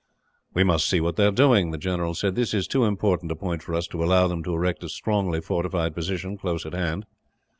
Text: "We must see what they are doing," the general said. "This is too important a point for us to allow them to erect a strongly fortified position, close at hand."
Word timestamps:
"We 0.51 0.63
must 0.63 0.89
see 0.89 0.99
what 0.99 1.15
they 1.15 1.27
are 1.27 1.31
doing," 1.31 1.69
the 1.69 1.77
general 1.77 2.15
said. 2.15 2.33
"This 2.33 2.55
is 2.55 2.67
too 2.67 2.85
important 2.85 3.31
a 3.31 3.35
point 3.35 3.61
for 3.61 3.75
us 3.75 3.85
to 3.89 4.03
allow 4.03 4.27
them 4.27 4.43
to 4.45 4.53
erect 4.53 4.83
a 4.83 4.89
strongly 4.89 5.41
fortified 5.41 5.93
position, 5.93 6.39
close 6.39 6.65
at 6.65 6.73
hand." 6.73 7.05